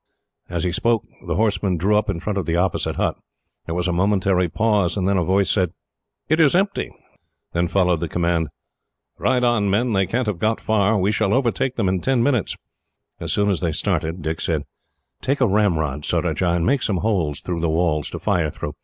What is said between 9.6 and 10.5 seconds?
men. They can't have